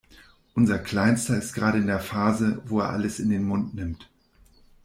Unser 0.55 0.79
Kleinster 0.79 1.37
ist 1.37 1.53
gerade 1.53 1.77
in 1.77 1.85
der 1.85 1.99
Phase, 1.99 2.63
wo 2.65 2.79
er 2.79 2.89
alles 2.89 3.19
in 3.19 3.29
den 3.29 3.43
Mund 3.43 3.75
nimmt. 3.75 4.09